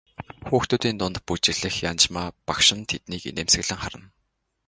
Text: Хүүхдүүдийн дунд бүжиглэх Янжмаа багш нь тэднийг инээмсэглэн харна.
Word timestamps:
Хүүхдүүдийн 0.47 0.97
дунд 0.99 1.17
бүжиглэх 1.27 1.75
Янжмаа 1.91 2.27
багш 2.47 2.67
нь 2.77 2.89
тэднийг 2.91 3.23
инээмсэглэн 3.29 3.79
харна. 3.83 4.07